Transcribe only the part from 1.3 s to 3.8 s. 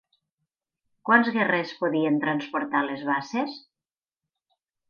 guerrers podien transportar les basses?